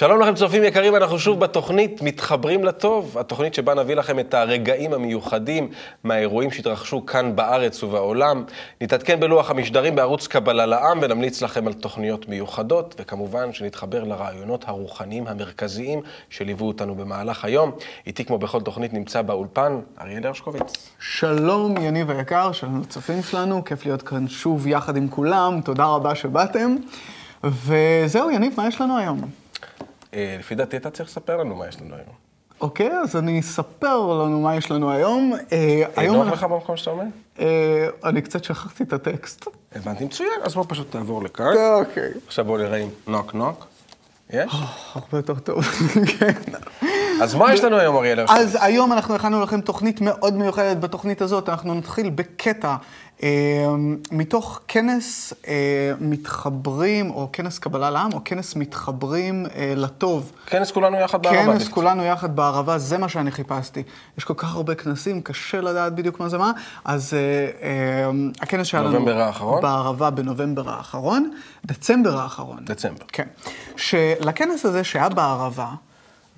[0.00, 4.92] שלום לכם צופים יקרים, אנחנו שוב בתוכנית מתחברים לטוב, התוכנית שבה נביא לכם את הרגעים
[4.92, 5.68] המיוחדים
[6.04, 8.44] מהאירועים שהתרחשו כאן בארץ ובעולם.
[8.80, 15.26] נתעדכן בלוח המשדרים בערוץ קבלה לעם ונמליץ לכם על תוכניות מיוחדות, וכמובן שנתחבר לרעיונות הרוחניים
[15.26, 17.70] המרכזיים שליוו אותנו במהלך היום.
[18.06, 20.90] איתי כמו בכל תוכנית נמצא באולפן אריאל הרשקוביץ.
[20.98, 26.14] שלום יניב היקר, שלום לצופים שלנו, כיף להיות כאן שוב יחד עם כולם, תודה רבה
[26.14, 26.76] שבאתם.
[27.44, 29.39] וזהו, יניב, מה יש לנו היום?
[30.14, 32.14] אה, לפי דעתי אתה צריך לספר לנו מה יש לנו היום.
[32.60, 35.32] אוקיי, אז אני אספר לנו מה יש לנו היום.
[35.52, 37.06] אה, נוח לך במקום שאתה עומד?
[37.38, 39.46] אה, אני קצת שכחתי את הטקסט.
[39.74, 41.52] הבנתי, מצוין, אז בוא פשוט תעבור לכאן.
[41.80, 42.10] אוקיי.
[42.26, 43.66] עכשיו בוא נראה אם נוק נוק.
[44.30, 44.52] יש?
[44.94, 45.64] הרבה יותר טוב,
[46.18, 46.32] כן.
[47.22, 48.20] אז מה יש לנו היום, אריאל?
[48.28, 50.76] אז היום אנחנו הכנו לכם תוכנית מאוד מיוחדת.
[50.80, 52.76] בתוכנית הזאת אנחנו נתחיל בקטע
[53.22, 53.28] אה,
[54.10, 60.32] מתוך כנס אה, מתחברים, או כנס קבלה לעם, או כנס מתחברים אה, לטוב.
[60.46, 61.52] כנס כולנו יחד בערבה.
[61.52, 63.82] כנס כולנו יחד בערבה, זה מה שאני חיפשתי.
[64.18, 66.52] יש כל כך הרבה כנסים, קשה לדעת בדיוק מה זה מה.
[66.84, 67.14] אז
[68.40, 68.92] הכנס שהיה לנו...
[68.92, 69.62] בנובמבר האחרון?
[69.62, 71.30] בערבה בנובמבר האחרון,
[71.66, 72.58] דצמבר האחרון.
[72.64, 73.04] דצמבר.
[73.12, 73.26] כן.
[73.76, 75.68] שלכנס הזה שהיה בערבה,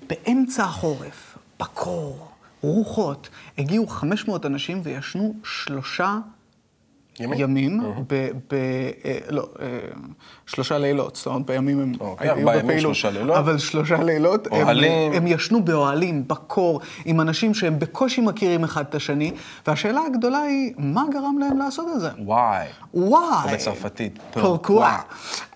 [0.07, 2.27] באמצע החורף, בקור,
[2.61, 6.19] רוחות, הגיעו 500 אנשים וישנו שלושה
[7.19, 8.01] ימים, ימים uh-huh.
[8.07, 8.53] ב, ב,
[9.05, 9.67] אה, לא, אה,
[10.45, 14.47] שלושה לילות, זאת אומרת בימים הם אוקיי, היו בפעילות, ימים, שלושה לילות, אבל שלושה לילות,
[14.47, 14.91] אוהלים.
[14.91, 19.31] הם, הם ישנו באוהלים, בקור, עם אנשים שהם בקושי מכירים אחד את השני,
[19.67, 22.09] והשאלה הגדולה היא, מה גרם להם לעשות את זה?
[22.19, 22.67] וואי.
[22.93, 23.49] וואי.
[23.51, 25.01] או בצרפתית, פורקווה.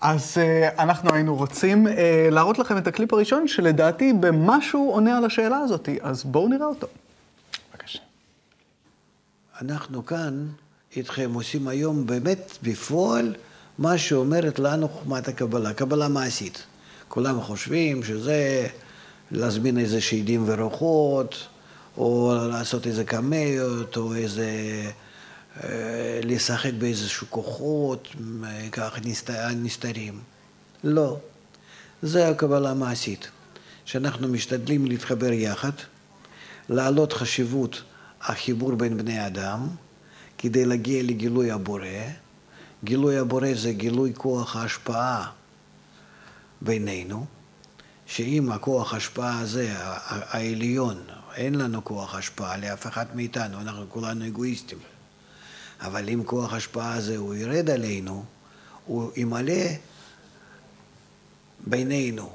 [0.00, 0.38] אז
[0.78, 1.86] אנחנו היינו רוצים
[2.30, 6.86] להראות לכם את הקליפ הראשון, שלדעתי במשהו עונה על השאלה הזאת, אז בואו נראה אותו.
[7.72, 7.98] בבקשה.
[9.62, 10.46] אנחנו כאן...
[10.96, 13.34] איתכם עושים היום באמת בפועל
[13.78, 16.62] מה שאומרת לנו חוכמת הקבלה, קבלה מעשית.
[17.08, 18.66] כולם חושבים שזה
[19.30, 21.46] להזמין איזה שדים ורוחות,
[21.96, 24.50] או לעשות איזה קמיות, או איזה...
[25.64, 28.08] אה, לשחק באיזשהו כוחות,
[28.72, 29.00] ככה
[29.56, 30.20] נסתרים.
[30.84, 31.16] לא.
[32.02, 33.28] זה הקבלה המעשית,
[33.84, 35.70] שאנחנו משתדלים להתחבר יחד,
[36.68, 37.82] להעלות חשיבות
[38.20, 39.68] החיבור בין בני אדם,
[40.38, 41.86] כדי להגיע לגילוי הבורא.
[42.84, 45.30] גילוי הבורא זה גילוי כוח ההשפעה
[46.60, 47.26] בינינו,
[48.06, 49.74] שאם הכוח ההשפעה הזה,
[50.06, 50.96] העליון,
[51.34, 54.78] אין לנו כוח השפעה לאף אחד מאיתנו, אנחנו כולנו אגואיסטים.
[55.80, 58.24] אבל אם כוח ההשפעה הזה הוא ירד עלינו,
[58.86, 59.64] הוא ימלא
[61.66, 62.30] בינינו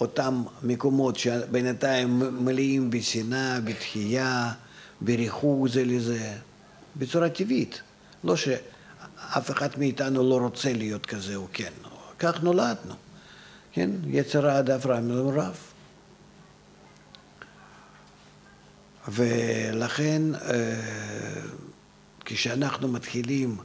[0.00, 4.52] אותם מקומות שבינתיים מלאים בשנאה, בתחייה,
[5.00, 6.38] בריחוק זה לזה.
[6.98, 7.80] בצורה טבעית.
[8.24, 11.72] לא שאף אחד מאיתנו לא רוצה להיות כזה או כן.
[12.18, 12.94] כך נולדנו.
[13.72, 13.90] כן?
[14.06, 15.56] יצר העד רע מלמרב.
[19.08, 20.74] ולכן אה,
[22.24, 23.56] כשאנחנו מתחילים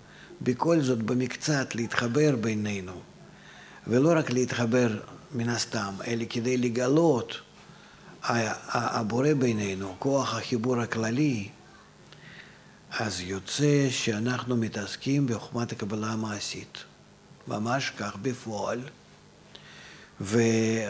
[0.41, 2.91] בכל זאת במקצת להתחבר בינינו,
[3.88, 5.00] ולא רק להתחבר
[5.31, 7.41] מן הסתם, אלא כדי לגלות
[8.23, 11.50] הבורא בינינו, כוח החיבור הכללי,
[12.99, 16.77] אז יוצא שאנחנו מתעסקים בחוכמת הקבלה המעשית.
[17.47, 18.79] ממש כך בפועל.
[20.21, 20.85] וזאת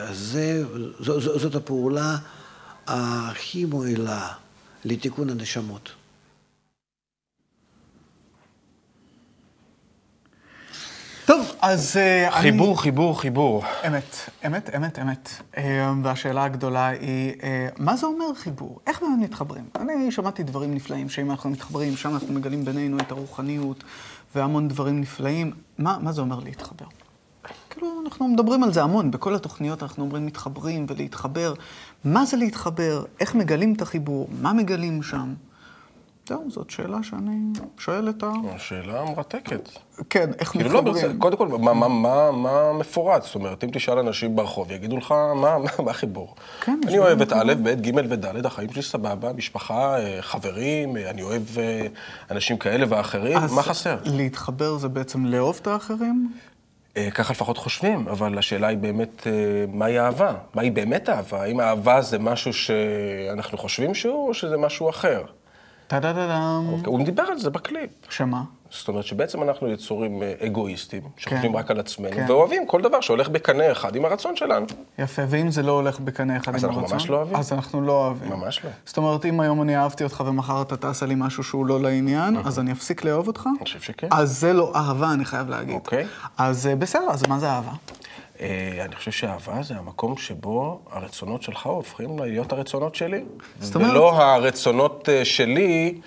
[1.55, 2.17] הפעולה
[2.87, 4.33] הכי מועילה
[4.85, 5.91] לתיקון הנשמות.
[11.25, 12.77] טוב, אז אה, חיבור, אני...
[12.77, 13.63] חיבור, חיבור.
[13.87, 14.15] אמת,
[14.45, 15.29] אמת, אמת, אמת.
[15.57, 18.79] אה, והשאלה הגדולה היא, אה, מה זה אומר חיבור?
[18.87, 19.63] איך באמת מתחברים?
[19.79, 23.83] אני שמעתי דברים נפלאים, שאם אנחנו מתחברים, שם אנחנו מגלים בינינו את הרוחניות
[24.35, 25.51] והמון דברים נפלאים.
[25.77, 26.85] מה, מה זה אומר להתחבר?
[27.69, 31.53] כאילו, אנחנו מדברים על זה המון, בכל התוכניות אנחנו אומרים מתחברים ולהתחבר.
[32.03, 33.03] מה זה להתחבר?
[33.19, 34.27] איך מגלים את החיבור?
[34.41, 35.33] מה מגלים שם?
[36.27, 37.37] זהו, זאת שאלה שאני
[37.77, 38.31] שואל את ה...
[38.57, 39.69] שאלה מרתקת.
[40.09, 41.15] כן, איך כאילו לא, מתחברים?
[41.15, 43.23] לא, קודם כל, מה, מה, מה, מה מפורט?
[43.23, 46.35] זאת אומרת, אם תשאל אנשים ברחוב, יגידו לך, מה, מה החיבור?
[46.61, 51.09] כן, אני אוהב את א', ב', ג' וד', החיים שלי סבבה, משפחה, אה, חברים, אה,
[51.09, 51.87] אני אוהב אה,
[52.31, 53.97] אנשים כאלה ואחרים, מה חסר?
[54.05, 56.31] להתחבר זה בעצם לאהוב את האחרים?
[57.13, 59.27] ככה לפחות חושבים, אבל השאלה היא באמת,
[59.73, 60.33] מהי אהבה?
[60.53, 61.41] מהי באמת אהבה?
[61.41, 65.23] האם אהבה זה משהו שאנחנו חושבים שהוא, או שזה משהו אחר?
[65.87, 66.65] טה-דה-דה-דם.
[66.71, 67.89] אוקיי, הוא דיבר על זה בקליפ.
[68.09, 68.43] שמה?
[68.71, 71.57] זאת אומרת שבעצם אנחנו יצורים אה, אגואיסטים, שחושבים כן.
[71.57, 72.25] רק על עצמנו, כן.
[72.27, 74.65] ואוהבים כל דבר שהולך בקנה אחד עם הרצון שלנו.
[74.99, 76.69] יפה, ואם זה לא הולך בקנה אחד עם הרצון?
[76.69, 77.35] אז אנחנו ממש לא אוהבים.
[77.35, 78.29] אז אנחנו לא אוהבים.
[78.29, 78.69] ממש לא.
[78.85, 82.37] זאת אומרת, אם היום אני אהבתי אותך ומחר אתה תעשה לי משהו שהוא לא לעניין,
[82.45, 83.47] אז אני אפסיק לאהוב אותך?
[83.57, 84.07] אני חושב שכן.
[84.11, 85.75] אז זה לא אהבה, אני חייב להגיד.
[85.75, 86.05] אוקיי.
[86.37, 87.71] אז אה, בסדר, אז מה זה אהבה?
[88.41, 88.47] אה,
[88.85, 93.23] אני חושב שאהבה זה המקום שבו הרצונות שלך הופכים להיות הרצונות שלי.
[93.59, 95.99] זאת אומרת- ולא הרצונות אה, שלי,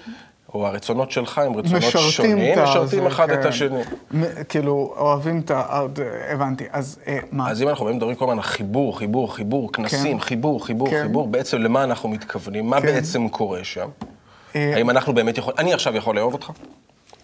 [0.55, 2.59] או הרצונות שלך הם רצונות משרתים שונים, את.
[2.59, 3.49] משרתים אחד את כן.
[3.49, 3.81] השני.
[4.15, 5.81] מ- כאילו, אוהבים את ה...
[6.31, 6.65] הבנתי.
[6.71, 7.51] אז אה, מה?
[7.51, 10.25] אז אם אנחנו מדברים כל הזמן על חיבור, חיבור, חיבור, כנסים, כן.
[10.25, 11.03] חיבור, חיבור, כן.
[11.03, 12.71] חיבור, בעצם למה אנחנו מתכוונים?
[12.71, 12.87] מה כן.
[12.87, 13.89] בעצם קורה שם?
[14.55, 15.59] האם אנחנו באמת יכולים...
[15.59, 16.51] אני עכשיו יכול לאהוב אותך?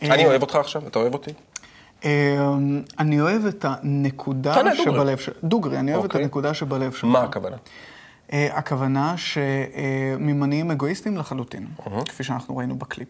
[0.03, 0.83] אני אוהב אותך עכשיו?
[0.87, 1.31] אתה אוהב אותי?
[2.05, 2.55] אה,
[2.99, 4.55] אני אוהב את הנקודה.
[4.85, 5.33] שבלב של...
[5.45, 6.23] דוגרי, אני אוהב את אוקיי.
[6.23, 7.05] הנקודה שבלב שלך.
[7.05, 7.57] מה הכוונה?
[8.33, 11.67] אה, הכוונה שממניעים אגואיסטים לחלוטין,
[12.05, 13.09] כפי שאנחנו ראינו בקליפ.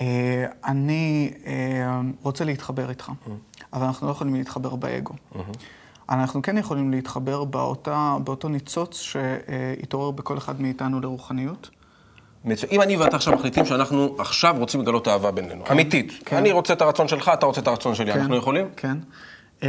[0.00, 3.12] אה, אני אה, רוצה להתחבר איתך,
[3.72, 5.14] אבל אנחנו לא יכולים להתחבר באגו.
[6.08, 11.70] אנחנו כן יכולים להתחבר באותה, באותו ניצוץ שהתעורר בכל אחד מאיתנו לרוחניות.
[12.44, 12.72] מצוין.
[12.72, 16.12] אם אני ואתה עכשיו מחליטים שאנחנו עכשיו רוצים לגלות אהבה בינינו, אמיתית.
[16.24, 16.36] כן.
[16.36, 18.66] אני רוצה את הרצון שלך, אתה רוצה את הרצון שלי, אנחנו יכולים?
[18.76, 18.96] כן.
[19.62, 19.68] אה,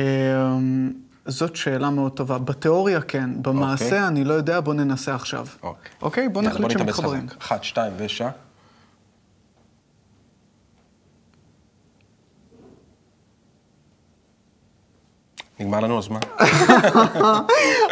[1.25, 2.37] זאת שאלה מאוד טובה.
[2.37, 4.07] בתיאוריה כן, במעשה אוקיי.
[4.07, 5.47] אני לא יודע, בוא ננסה עכשיו.
[5.63, 5.91] אוקיי.
[6.01, 6.29] אוקיי?
[6.29, 7.27] בוא יאללה, נחליט שמתחברים.
[7.41, 8.29] אחת, שתיים ושע.
[15.59, 16.19] נגמר לנו הזמן.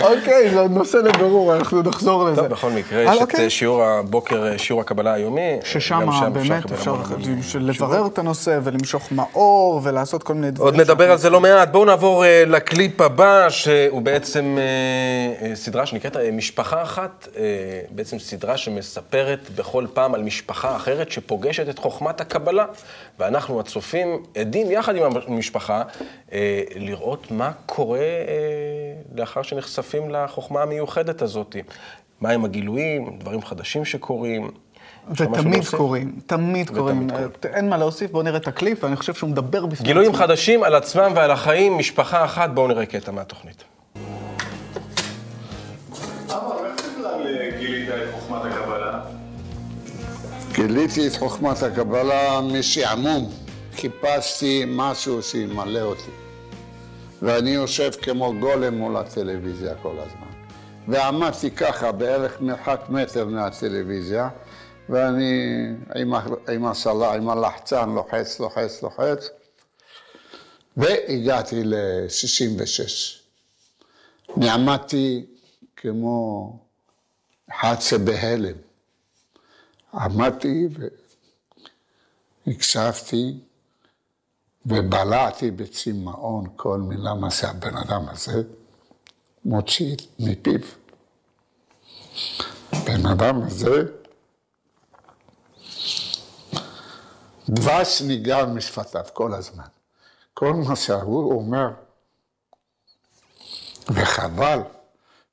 [0.02, 2.42] אוקיי, זה עוד נושא לבירור, אנחנו נחזור לזה.
[2.42, 3.44] טוב, בכל מקרה, אה, יש את אוקיי.
[3.44, 5.58] אה, שיעור הבוקר, אה, שיעור הקבלה היומי.
[5.64, 7.22] ששם באמת אפשר המון
[7.60, 10.74] לברר את הנושא ולמשוך מאור ולעשות כל מיני דברים.
[10.74, 11.70] עוד נדבר על זה לא מעט.
[11.72, 17.44] בואו נעבור אה, לקליפ הבא, שהוא בעצם אה, אה, סדרה שנקראת אה, משפחה אחת, אה,
[17.90, 22.66] בעצם סדרה שמספרת בכל פעם על משפחה אחרת שפוגשת את חוכמת הקבלה.
[23.20, 25.82] ואנחנו הצופים עדים יחד עם המשפחה
[26.34, 28.04] אה, לראות מה קורה אה,
[29.16, 31.56] לאחר שנחשפים לחוכמה המיוחדת הזאת.
[32.22, 34.52] מהם הגילויים, דברים חדשים שקורים.
[35.12, 35.66] ותמיד?
[35.66, 37.10] קורים, תמיד קורים.
[37.10, 37.30] קורים.
[37.54, 40.24] אין מה להוסיף, בואו נראה את הקליפ, ואני חושב שהוא מדבר בפני גילויים עצמו.
[40.24, 43.64] חדשים על עצמם ועל החיים, משפחה אחת, בואו נראה קטע מהתוכנית.
[46.30, 47.22] עמר, איך בכלל
[47.60, 49.00] גילית את חוכמת הקבלה?
[50.52, 53.30] גיליתי את חוכמת הקבלה משעמום.
[53.76, 56.23] חיפשתי משהו שימלא אותי.
[57.24, 60.28] ואני יושב כמו גולם מול הטלוויזיה כל הזמן.
[60.88, 64.30] ועמדתי ככה בערך מרחק מטר מהטלוויזיה,
[64.90, 65.66] ואני
[65.96, 66.14] עם,
[66.54, 69.30] עם הסלה, עם הלחצן, לוחץ, לוחץ, לוחץ,
[70.78, 73.20] והגעתי ל-66.
[74.38, 75.26] נעמדתי
[75.76, 76.60] כמו
[77.52, 78.56] אחד שבהלם.
[79.94, 80.68] עמדתי
[82.48, 83.34] והקשבתי
[84.66, 88.44] ובלעתי בצמאון כל מילה מה שהבן אדם הזה
[89.46, 90.60] מוציא מפיו.
[92.86, 93.84] בן אדם הזה,
[97.50, 99.64] דבש ניגר משפתיו כל הזמן.
[100.34, 101.68] כל מה שהוא אומר,
[103.90, 104.60] וחבל,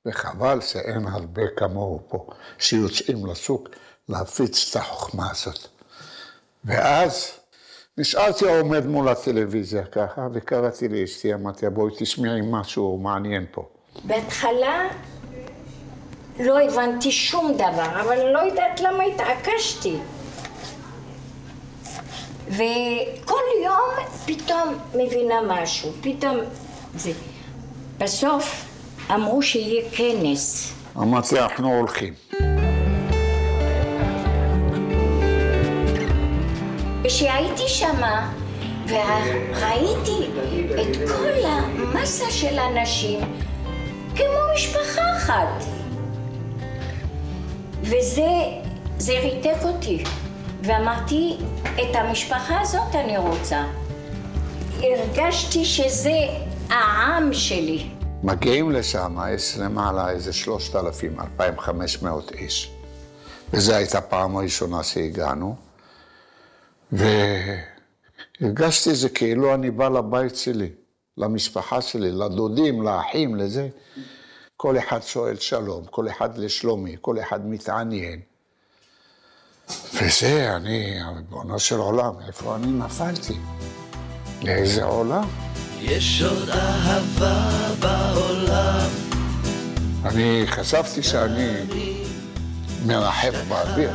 [0.05, 2.27] וחבל שאין הרבה כמוהו פה,
[2.59, 3.69] שיוצאים לשוק
[4.09, 5.67] להפיץ את החוכמה הזאת.
[6.65, 7.40] ואז
[8.01, 13.65] נשארתי עומד מול הטלוויזיה ככה, וקראתי לאשתי, אמרתי לה, בואי תשמעי משהו מעניין פה.
[14.03, 14.87] בהתחלה
[16.39, 19.97] לא הבנתי שום דבר, אבל לא יודעת למה התעקשתי.
[22.47, 26.37] וכל יום פתאום מבינה משהו, פתאום
[26.95, 27.11] זה.
[27.97, 28.65] בסוף
[29.13, 30.73] אמרו שיהיה כנס.
[30.97, 32.13] אמרתי, אנחנו הולכים.
[37.13, 38.33] כשהייתי שמה
[38.87, 40.29] וראיתי
[40.81, 43.19] את כל המסה של אנשים
[44.15, 45.63] כמו משפחה אחת.
[47.81, 48.27] וזה
[48.97, 50.03] זה ריתק אותי,
[50.63, 53.63] ואמרתי, את המשפחה הזאת אני רוצה.
[54.77, 56.19] הרגשתי שזה
[56.69, 57.89] העם שלי.
[58.23, 62.71] מגיעים לשם, יש למעלה איזה 3,000, 2,500 איש.
[63.53, 65.70] וזו הייתה פעם הראשונה שהגענו.
[66.91, 70.69] והרגשתי זה כאילו אני בא לבית שלי,
[71.17, 73.69] למשפחה שלי, לדודים, לאחים, לזה.
[74.57, 78.19] כל אחד שואל שלום, כל אחד לשלומי, כל אחד מתעניין.
[79.93, 83.33] וזה, אני, ריבונו של עולם, איפה אני נפלתי?
[84.43, 85.27] לאיזה עולם?
[85.81, 88.89] יש עוד אהבה בעולם,
[90.05, 91.53] אני חשבתי שאני
[92.85, 93.91] מרחף באוויר.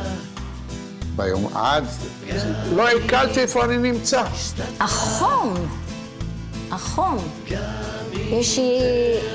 [1.17, 1.83] ביום עד,
[2.75, 4.23] לא הקלתי איפה אני נמצא.
[4.79, 5.53] החום,
[6.71, 7.17] החום.
[8.15, 8.59] יש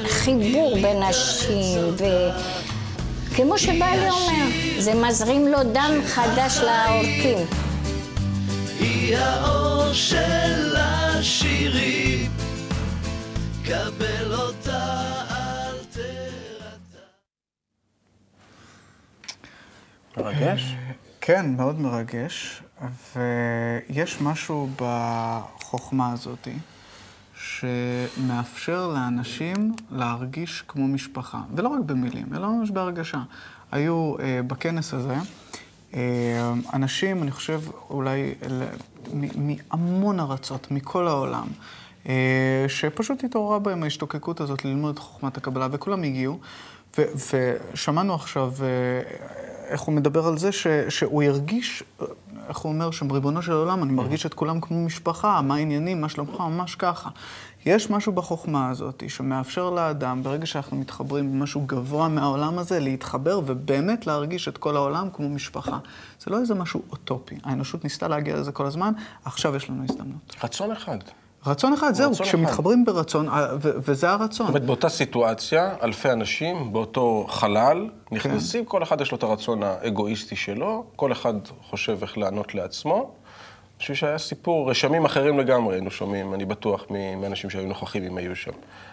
[0.07, 1.95] חיבור בין נשים,
[3.31, 4.47] וכמו שבעלי אומר,
[4.79, 7.39] זה מזרים לו דם חדש לעורקים.
[8.79, 12.31] היא האור של השירים,
[13.65, 15.13] קבל אותה
[20.17, 20.75] מרגש.
[21.25, 22.63] כן, מאוד מרגש,
[23.17, 26.49] ויש משהו בחוכמה הזאת
[27.35, 33.19] שמאפשר לאנשים להרגיש כמו משפחה, ולא רק במילים, אלא ממש בהרגשה.
[33.73, 35.17] היו אה, בכנס הזה
[35.95, 36.01] אה,
[36.75, 37.61] אנשים, אני חושב,
[37.91, 38.65] אולי ל-
[39.15, 41.47] מ- מהמון ארצות, מכל העולם,
[42.09, 46.39] אה, שפשוט התעוררה בהם ההשתוקקות הזאת ללמוד את חוכמת הקבלה, וכולם הגיעו.
[46.99, 47.03] ו-
[47.73, 48.67] ושמענו עכשיו אה,
[49.73, 51.83] איך הוא מדבר על זה ש- שהוא הרגיש,
[52.49, 56.01] איך הוא אומר שם, ריבונו של עולם, אני מרגיש את כולם כמו משפחה, מה העניינים,
[56.01, 57.11] מה שלומך, ממש ככה.
[57.67, 64.07] יש משהו בחוכמה הזאת שמאפשר לאדם, ברגע שאנחנו מתחברים במשהו גבוה מהעולם הזה, להתחבר ובאמת
[64.07, 65.79] להרגיש את כל העולם כמו משפחה.
[66.21, 67.35] זה לא איזה משהו אוטופי.
[67.45, 68.93] האנושות ניסתה להגיע לזה כל הזמן,
[69.25, 70.37] עכשיו יש לנו הזדמנות.
[70.45, 70.99] רצון אחד.
[71.47, 74.47] רצון אחד, זהו, כשמתחברים ברצון, אה, ו- וזה הרצון.
[74.47, 79.63] זאת אומרת, באותה סיטואציה, אלפי אנשים באותו חלל נכנסים, כל אחד יש לו את הרצון
[79.63, 82.95] האגואיסטי שלו, כל אחד חושב איך לענות לעצמו.
[82.95, 88.05] אני חושב שהיה סיפור, רשמים אחרים לגמרי היינו שומעים, אני בטוח, מ- מאנשים שהיו נוכחים
[88.05, 88.53] אם היו שם.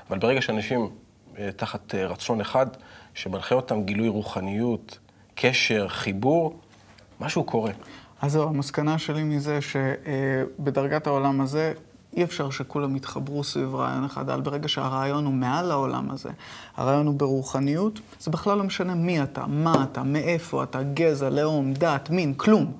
[0.10, 0.90] אבל ברגע שאנשים
[1.38, 2.68] אה, תחת אה, רצון אחד,
[3.14, 4.98] שמנחה אותם גילוי רוחניות,
[5.36, 6.60] קשר, חיבור,
[7.20, 7.72] משהו קורה.
[8.22, 11.74] אז זהו, המסקנה שלי מזה שבדרגת העולם הזה
[12.18, 16.30] אי אפשר שכולם יתחברו סביב רעיון אחד, אבל ברגע שהרעיון הוא מעל העולם הזה,
[16.78, 21.74] הרעיון הוא ברוחניות, זה בכלל לא משנה מי אתה, מה אתה, מאיפה אתה, גזע, לאום,
[21.74, 22.72] דת, מין, כלום.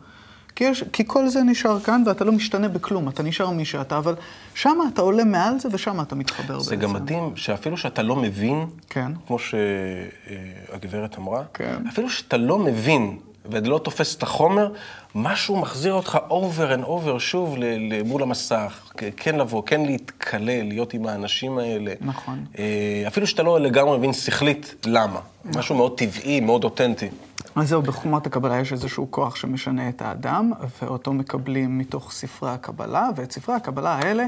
[0.56, 3.98] כי, יש, כי כל זה נשאר כאן ואתה לא משתנה בכלום, אתה נשאר מי שאתה,
[3.98, 4.16] אבל
[4.54, 8.66] שמה אתה עולה מעל זה ושמה אתה מתחבר זה גם מדהים שאפילו שאתה לא מבין,
[8.90, 9.12] כן.
[9.28, 11.88] כמו שהגברת אמרה, כן.
[11.88, 14.72] אפילו שאתה לא מבין ולא תופס את החומר,
[15.16, 17.56] משהו מחזיר אותך over and over שוב
[18.06, 18.92] מול המסך.
[19.18, 21.94] כן לבוא, כן להתקלל, להיות עם האנשים האלה.
[22.02, 22.46] נכון.
[22.60, 25.20] אה, אפילו שאתה לא לגמרי מבין שכלית למה.
[25.46, 27.10] משהו מאוד טבעי, מאוד אותנטי.
[27.56, 33.10] אז זהו, בחומת הקבלה יש איזשהו כוח שמשנה את האדם, ואותו מקבלים מתוך ספרי הקבלה,
[33.16, 34.26] ואת ספרי הקבלה האלה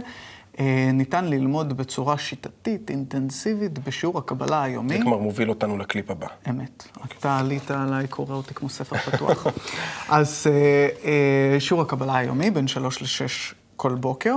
[0.93, 4.98] ניתן ללמוד בצורה שיטתית, אינטנסיבית, בשיעור הקבלה היומי.
[4.98, 6.27] זה כבר מוביל אותנו לקליפ הבא.
[6.50, 6.88] אמת.
[7.20, 9.48] אתה עלית עליי, קורא אותי כמו ספר פתוח.
[10.10, 14.36] אז אה, אה, שיעור הקבלה היומי, בין שלוש לשש כל בוקר,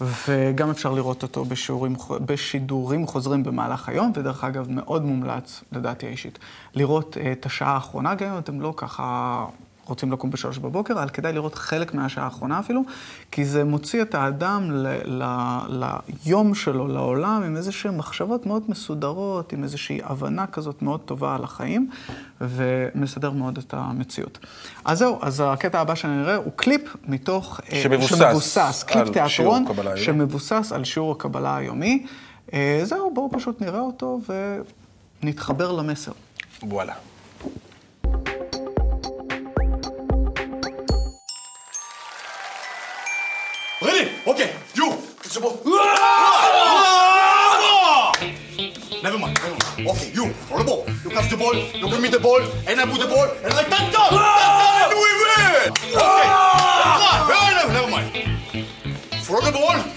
[0.00, 6.38] וגם אפשר לראות אותו בשיעורים, בשידורים חוזרים במהלך היום, ודרך אגב, מאוד מומלץ, לדעתי האישית,
[6.74, 9.46] לראות אה, את השעה האחרונה, גם אם אתם לא ככה...
[9.88, 12.82] רוצים לקום בשלוש בבוקר, אבל כדאי לראות חלק מהשעה האחרונה אפילו,
[13.30, 15.24] כי זה מוציא את האדם ל, ל,
[16.26, 21.34] ליום שלו, לעולם, עם איזה שהן מחשבות מאוד מסודרות, עם איזושהי הבנה כזאת מאוד טובה
[21.34, 21.90] על החיים,
[22.40, 24.38] ומסדר מאוד את המציאות.
[24.84, 27.60] אז זהו, אז הקטע הבא שנראה הוא קליפ מתוך...
[27.72, 29.64] אה, שמבוסס שמבוסס, קליפ תיאטרון.
[29.96, 32.06] שמבוסס על שיעור הקבלה היומי.
[32.52, 34.20] אה, זהו, בואו פשוט נראה אותו
[35.22, 36.12] ונתחבר למסר.
[36.62, 36.92] וואלה.
[44.26, 44.90] Okay, you.
[45.22, 45.60] The ball.
[49.00, 49.86] Never mind, never mind.
[49.86, 50.84] Okay, you, throw the ball.
[51.04, 53.52] You catch the ball, you give me the ball, and I put the ball, and
[53.54, 54.10] I touch down.
[54.82, 55.70] And we win.
[55.94, 56.26] Okay.
[57.72, 58.10] Never, mind.
[59.22, 59.95] Throw the ball.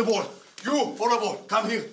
[0.00, 0.24] The ball.
[0.64, 1.36] You throw the ball.
[1.48, 1.84] Come here.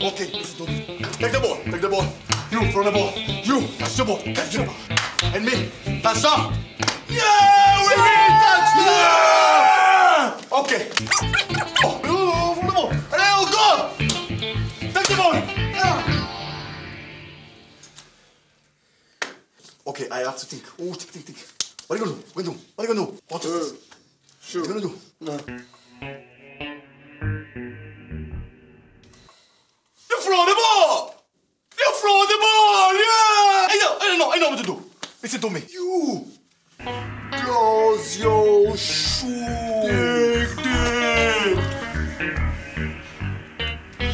[0.00, 1.02] Okay, listen to me.
[1.18, 1.56] Take the ball.
[1.64, 2.06] Take the ball.
[2.50, 3.12] You throw the ball.
[3.16, 4.18] You catch the ball.
[4.18, 4.74] Catch the ball.
[5.34, 5.70] And me.
[6.02, 6.52] That's all.
[7.08, 8.30] Yeah, we win.
[8.42, 9.06] Touchdown.
[10.60, 10.90] Okay.
[11.84, 12.16] Oh, you
[12.60, 12.90] throw the ball.
[13.54, 13.66] Go.
[13.98, 15.34] Take the ball.
[15.34, 15.96] Yeah.
[19.86, 20.64] Okay, I have to think.
[20.80, 21.38] Oh, think, think, think.
[21.86, 22.22] What are you gonna do?
[22.32, 22.62] What are you gonna do?
[22.74, 23.18] What are you gonna do?
[23.28, 23.48] What uh,
[24.42, 24.62] sure.
[24.62, 24.80] What are you
[25.20, 25.46] gonna do?
[25.48, 26.35] No.
[34.06, 34.82] I I know, I know what to do.
[35.20, 35.62] Listen to me.
[35.68, 36.26] You
[37.32, 39.28] close your shoe.
[39.82, 41.58] Dig, dig.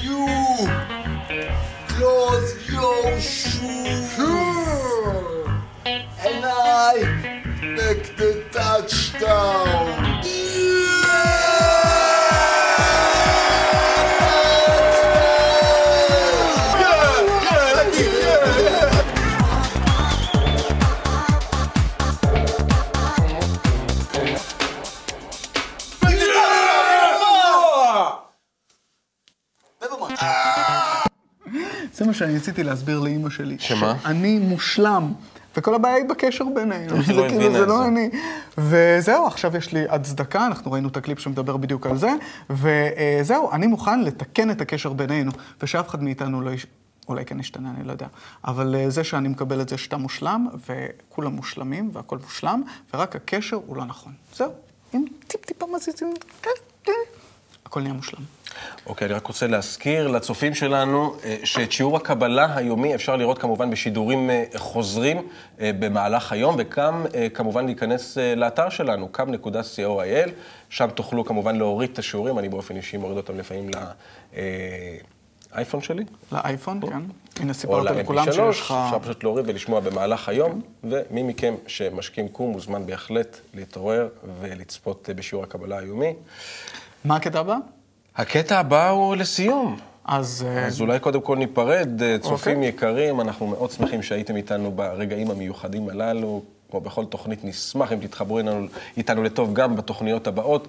[0.02, 0.26] You
[1.88, 4.06] close your shoe.
[4.16, 5.62] Sure.
[5.84, 10.01] And I make the touchdown.
[32.12, 33.56] מה שאני ניסיתי להסביר לאימא שלי.
[33.58, 33.94] שמה?
[34.02, 35.12] שאני מושלם.
[35.56, 36.94] וכל הבעיה היא בקשר בינינו.
[36.94, 37.86] היא זה לא כאילו, זה לא?
[37.86, 38.10] אני.
[38.58, 42.10] וזהו, עכשיו יש לי הצדקה, אנחנו ראינו את הקליפ שמדבר בדיוק על זה,
[42.50, 46.66] וזהו, אני מוכן לתקן את הקשר בינינו, ושאף אחד מאיתנו לא יש...
[47.08, 48.06] אולי כן ישתנה, אני לא יודע.
[48.44, 52.62] אבל אה, זה שאני מקבל את זה שאתה מושלם, וכולם מושלמים, והכל מושלם,
[52.94, 54.12] ורק הקשר הוא לא נכון.
[54.36, 54.52] זהו,
[54.94, 56.50] אם טיפ-טיפה מזיזים, כן,
[56.84, 56.92] כן,
[57.72, 58.20] הכל נהיה מושלם.
[58.86, 63.70] אוקיי, אני רק רוצה להזכיר לצופים שלנו אה, שאת שיעור הקבלה היומי אפשר לראות כמובן
[63.70, 65.28] בשידורים אה, חוזרים
[65.60, 70.30] אה, במהלך היום, וגם כמובן להיכנס לאתר שלנו, kam.co.il,
[70.68, 73.70] שם תוכלו כמובן להוריד את השיעורים, אני באופן אישי מוריד אותם לפעמים
[75.52, 76.04] לאייפון שלי.
[76.32, 77.02] לאייפון, כן.
[77.40, 78.74] הנה סיפרת לכולם ל-MP3, שיש לך...
[78.86, 84.08] אפשר פשוט להוריד ולשמוע במהלך היום, ומי מכם שמשכים קום מוזמן בהחלט להתעורר
[84.40, 86.14] ולצפות בשיעור הקבלה היומי.
[87.04, 87.56] מה הקטע הבא?
[88.16, 89.76] הקטע הבא הוא לסיום.
[90.04, 90.46] אז...
[90.66, 92.68] אז אולי קודם כל ניפרד, אה, צופים אוקיי.
[92.68, 96.42] יקרים, אנחנו מאוד שמחים שהייתם איתנו ברגעים המיוחדים הללו.
[96.70, 98.66] כמו בכל תוכנית, נשמח אם תתחברו איתנו,
[98.96, 100.68] איתנו לטוב גם בתוכניות הבאות.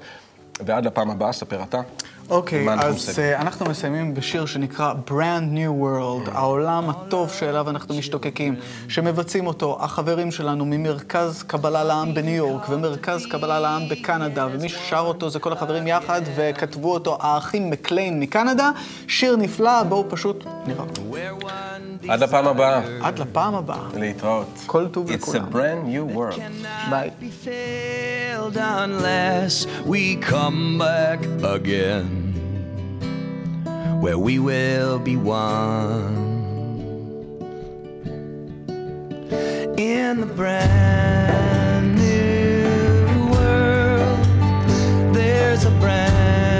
[0.65, 1.81] ועד לפעם הבאה, ספר אתה.
[2.29, 7.95] אוקיי, אנחנו אז uh, אנחנו מסיימים בשיר שנקרא Brand New World, העולם הטוב שאליו אנחנו
[7.95, 8.55] משתוקקים,
[8.87, 14.99] שמבצעים אותו החברים שלנו ממרכז קבלה לעם בניו יורק ומרכז קבלה לעם בקנדה, ומי ששר
[14.99, 18.71] אותו זה כל החברים יחד, וכתבו אותו האחים מקליין מקנדה,
[19.07, 20.85] שיר נפלא, בואו פשוט נראה.
[22.09, 23.87] עד לפעם הבאה, עד לפעם הבאה.
[23.93, 24.47] להתראות.
[24.65, 25.45] כל טוב It's a לכולם.
[25.51, 26.41] brand new world.
[26.89, 27.09] ביי.
[28.43, 32.33] Failed unless we come back again,
[34.01, 36.21] where we will be one
[39.77, 44.25] in the brand new world.
[45.15, 46.52] There's a brand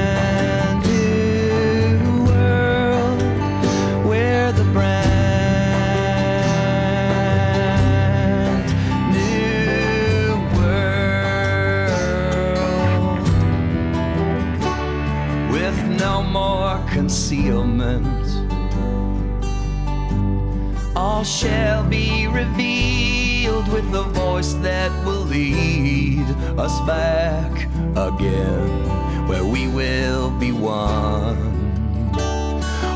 [24.64, 26.26] that will lead
[26.58, 27.52] us back
[27.96, 31.52] again, where we will be one.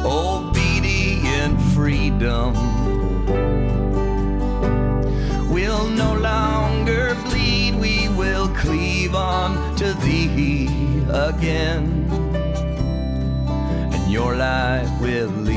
[0.06, 2.54] Obedient freedom
[5.52, 10.68] will no longer bleed, we will cleave on to thee
[11.10, 12.08] again
[13.94, 15.57] and your light will lead